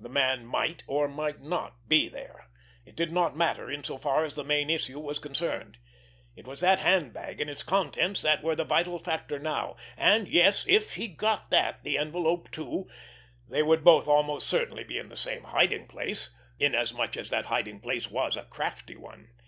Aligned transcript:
The 0.00 0.08
man 0.08 0.46
might, 0.46 0.82
or 0.88 1.06
might 1.06 1.40
not, 1.42 1.88
be 1.88 2.08
there. 2.08 2.48
It 2.84 2.96
did 2.96 3.12
not 3.12 3.36
matter 3.36 3.70
in 3.70 3.84
so 3.84 3.98
far 3.98 4.24
as 4.24 4.34
the 4.34 4.42
main 4.42 4.68
issue 4.68 4.98
was 4.98 5.20
concerned. 5.20 5.78
It 6.34 6.44
was 6.44 6.60
that 6.60 6.80
handbag 6.80 7.40
and 7.40 7.48
its 7.48 7.62
contents 7.62 8.20
that 8.22 8.42
were 8.42 8.56
the 8.56 8.64
vital 8.64 8.98
factor 8.98 9.38
now—and, 9.38 10.26
yes, 10.26 10.64
if 10.66 10.94
he 10.96 11.06
got 11.06 11.50
that, 11.52 11.84
the 11.84 11.98
envelope 11.98 12.50
too—they 12.50 13.62
would 13.62 13.84
both 13.84 14.08
almost 14.08 14.48
certainly 14.48 14.82
be 14.82 14.98
in 14.98 15.08
the 15.08 15.16
same 15.16 15.44
hiding 15.44 15.86
place—inasmuch 15.86 17.16
as 17.16 17.30
that 17.30 17.46
hiding 17.46 17.78
place 17.78 18.10
was 18.10 18.36
a 18.36 18.46
crafty 18.46 18.96
one. 18.96 19.28